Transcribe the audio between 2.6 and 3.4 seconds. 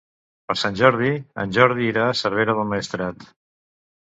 del Maestrat.